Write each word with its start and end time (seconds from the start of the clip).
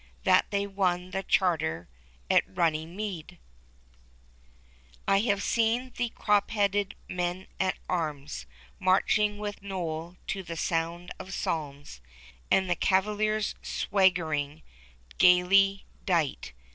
That 0.23 0.49
they 0.49 0.65
won 0.65 1.11
the 1.11 1.21
charter 1.21 1.87
at 2.27 2.41
Runnymede. 2.47 3.37
I 5.07 5.19
have 5.19 5.43
seen 5.43 5.93
the 5.95 6.09
crop 6.09 6.49
headed 6.49 6.95
men 7.07 7.45
at 7.59 7.77
arms. 7.87 8.47
Marching 8.79 9.37
with 9.37 9.61
Noll 9.61 10.17
to 10.25 10.41
the 10.41 10.57
sound 10.57 11.11
of 11.19 11.35
psalms 11.35 12.01
And 12.49 12.79
cavaliers 12.79 13.53
swaggering, 13.61 14.63
gayly 15.19 15.85
dight. 16.03 16.53